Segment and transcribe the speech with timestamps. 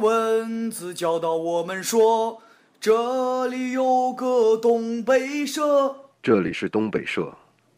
[0.00, 2.40] 文字教导我们说，
[2.80, 5.94] 这里有个东北社。
[6.22, 7.34] 这里是东北社，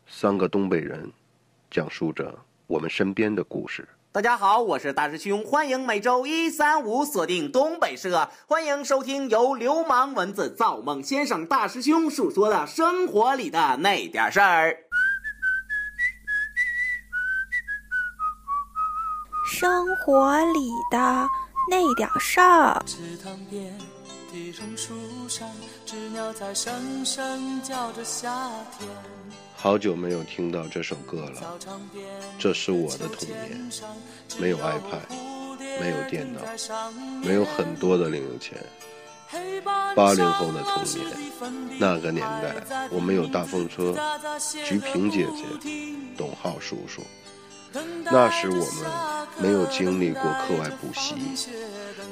[0.07, 1.11] 三个东北人
[1.71, 2.33] 讲述着
[2.69, 3.89] 我们身边的故事。
[4.13, 14.85] 大家好，我是大师兄，欢迎每周一、三、五锁定东北社，欢迎收听由流氓文字造梦先生大师兄述说的生活里的那点事儿。
[19.59, 21.29] 生活里的
[21.69, 22.81] 那点事儿。
[22.87, 23.77] 池塘边
[24.33, 24.95] 的榕树
[25.29, 25.51] 上，
[25.85, 28.49] 知鸟在声声叫着夏
[28.79, 28.89] 天。
[29.57, 31.59] 好久没有听到这首歌了，
[32.39, 33.69] 这是我的童年，
[34.39, 35.11] 没有 iPad，
[35.81, 36.41] 没有电脑，
[37.21, 38.65] 没有很多的零用钱。
[39.97, 43.93] 八零后的童年，那个年代，我们有大风车、
[44.65, 45.43] 菊萍姐姐、
[46.17, 47.03] 董浩叔叔。
[48.11, 48.87] 那时我们
[49.39, 51.15] 没有经历过课外补习，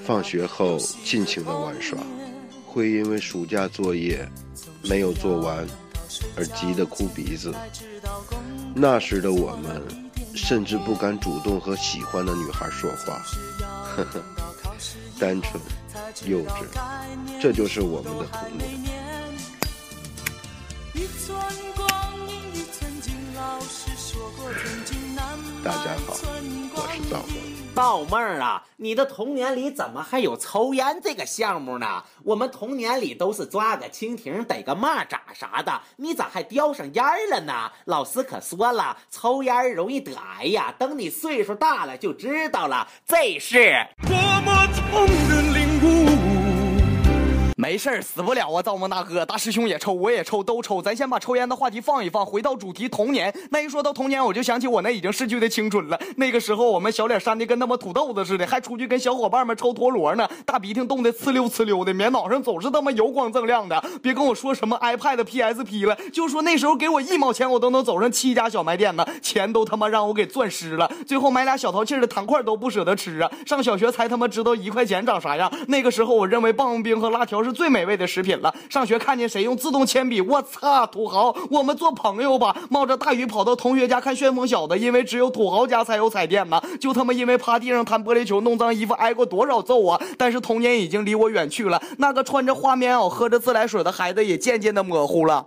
[0.05, 1.99] 放学后尽情的玩耍，
[2.67, 4.29] 会因为暑假作业
[4.83, 5.67] 没有做完
[6.37, 7.55] 而急得哭鼻子。
[8.75, 9.83] 那时的我们
[10.34, 13.23] 甚至不敢主动和喜欢的女孩说话，
[13.97, 14.23] 呵呵，
[15.19, 15.61] 单纯
[16.27, 16.67] 幼稚，
[17.41, 18.71] 这就是我们的童年。
[20.93, 21.39] 一寸
[21.75, 24.51] 光阴一寸金，老师说过
[25.67, 26.14] 大家好，
[26.77, 27.75] 我是造梦。
[27.75, 32.05] 道妹儿啊，你的童年里怎么还有抽烟这个项目呢？
[32.22, 37.72] 我们童年里都是抓个蜻蜓、逮个蚂蚱啥的，你咋还叼上烟儿了呢？
[37.87, 40.72] 老师可说了，抽烟容易得癌呀。
[40.78, 46.25] 等你岁数大了就知道了，这是多么痛的领悟。
[47.76, 48.62] 没事，死不了啊！
[48.62, 50.81] 造梦大哥，大师兄也抽，我也抽，都抽。
[50.81, 53.31] 咱先把抽烟的话题放一放，回到主题童年。
[53.50, 56.00] 那一说到童年，我就想起我那已经逝去的青春了。
[56.16, 63.84] 那个时候，我们小脸扇的跟他妈土豆子似的，还出去跟小伙伴们抽陀螺呢，大鼻涕冻得呲溜呲溜的，棉袄上总是他妈油光锃亮的。
[64.03, 70.91] 别跟我说什么 iPad、PSP 了，就说那时候给我一毛钱，我都能走上七家小卖店呢，钱都他妈让我给攥湿了。
[71.06, 73.31] 最后买俩小淘气的糖块都不舍得吃啊！
[73.44, 75.53] 上小学才他妈知道一块钱长啥样。
[75.69, 78.54] 那个时候，我认为棒棒冰和辣条是最最美味的食品了。
[78.71, 81.34] 上学看见谁用自动铅笔，我操，土豪！
[81.50, 82.56] 我们做朋友吧。
[82.71, 86.62] 冒着大雨跑到同学家看旋风小子，因为只有土豪家才有彩电嘛。
[86.81, 90.00] 就他妈因为趴地上弹玻璃球弄脏衣服，挨过多少揍啊！
[90.16, 91.82] 但是童年已经离我远去了。
[91.99, 95.44] 那个穿着花棉袄、喝着自来水的孩子也渐渐的模糊了。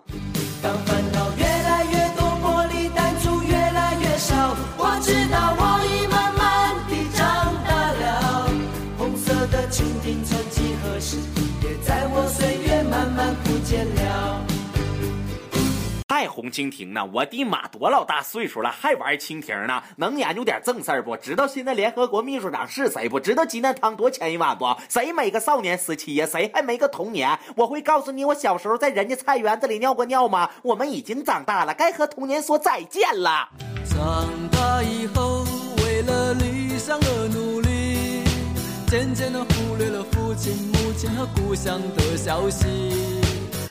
[16.29, 17.03] 红蜻蜓呢！
[17.13, 19.81] 我的妈，多老大岁数了还玩蜻蜓呢？
[19.97, 21.17] 能研究点正事儿不？
[21.17, 23.19] 知道现在联合国秘书长是谁不？
[23.19, 24.65] 知道鸡蛋汤多钱一碗不？
[24.87, 26.25] 谁没个少年时期呀？
[26.25, 27.37] 谁还没个童年？
[27.55, 30.49] 我会告诉你，我小时候在人家菜园子里尿过尿吗？
[30.61, 33.49] 我们已经长大了，该和童年说再见了。
[33.89, 35.43] 长大以后，
[35.83, 38.23] 为了理想而努力，
[38.87, 43.28] 渐渐地忽略了父亲、母亲和故乡的消息。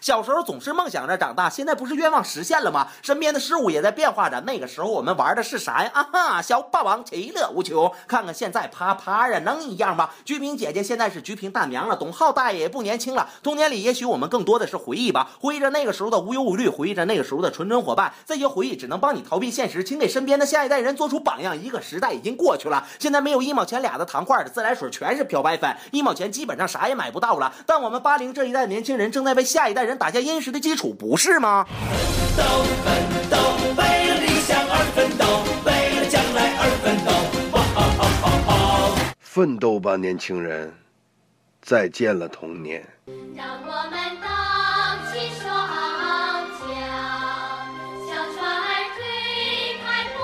[0.08, 2.88] 小时候总是梦想着长大，现在不是愿望实现了吗？
[3.02, 4.41] 身边的事物也在变化着。
[4.46, 5.91] 那个时候我们玩的是啥呀？
[5.92, 7.92] 啊哈，小霸王其乐无穷。
[8.06, 10.08] 看看现在，啪啪呀，能一样吗？
[10.24, 13.28] 菊萍姐姐现在是菊萍大娘了，董浩大爷也不年轻了。
[13.42, 18.10] 童年里，也许我们更多的是回忆吧，回忆着那个时候的无忧无虑，回忆着那个时候的纯真伙伴。
[18.24, 21.54] 这些回忆只能帮你逃避现实，请给身边的下一代人做出榜样。
[21.54, 27.52] 一个时代已经过去了，现在没有一毛钱俩的糖块的自来水，全是漂白粉，一毛钱基本上啥也买不到了。
[27.66, 31.66] 但我们八零这一代年轻人正在为下一代人打下殷实的基础，不是吗？
[31.68, 31.77] 奋
[32.36, 32.45] 斗，
[32.84, 32.95] 奋
[33.28, 33.36] 斗，
[33.77, 35.24] 为了理想而奋斗，
[35.65, 37.09] 为了将来而奋斗。
[39.21, 40.72] 奋斗吧，年轻人！
[41.60, 42.84] 再见了，童年。
[43.36, 45.47] 让我们荡起双
[46.59, 46.66] 桨，
[48.09, 48.66] 小船儿
[48.97, 49.86] 推开
[50.16, 50.18] 波。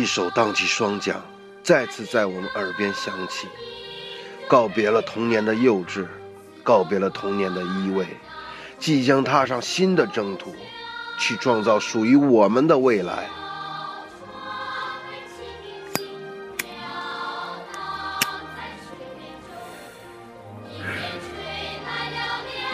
[0.00, 1.20] 一首荡起双桨，
[1.62, 3.46] 再次在我们耳边响起，
[4.46, 6.06] 告别了童年的幼稚，
[6.62, 8.06] 告别了童年的依偎，
[8.78, 10.54] 即将踏上新的征途，
[11.18, 13.28] 去创造属于我们的未来。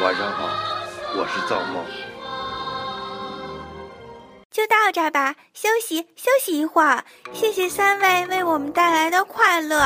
[0.02, 0.48] 晚上好，
[1.16, 1.82] 我是造梦。
[4.50, 7.02] 就到这儿吧，休息休息一会儿。
[7.32, 9.78] 谢谢三位为我们带来的快乐。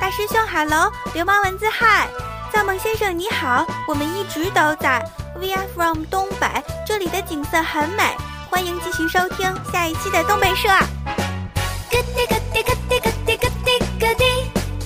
[0.00, 2.08] 大师兄，Hello，流氓文字嗨，
[2.52, 5.04] 造梦先生你好，我们一直都在。
[5.40, 6.46] We are from 东北，
[6.84, 8.02] 这里的景色很美，
[8.50, 10.68] 欢迎继续收听下一期的东北社。
[10.68, 14.24] 咯滴咯滴咯滴咯滴咯滴咯滴，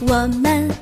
[0.06, 0.81] 我们啊